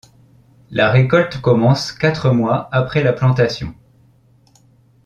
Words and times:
La 0.71 0.89
récolte 0.89 1.41
commence 1.41 1.91
quatre 1.91 2.31
mois 2.31 2.69
après 2.71 3.03
la 3.03 3.13
plantation. 3.13 3.75